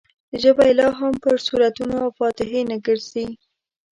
ژبه 0.41 0.63
یې 0.69 0.73
لا 0.79 0.87
هم 0.99 1.13
پر 1.23 1.35
سورتونو 1.45 1.95
او 2.03 2.09
فاتحې 2.19 2.61
نه 2.69 2.77
ګرځي. 2.85 3.27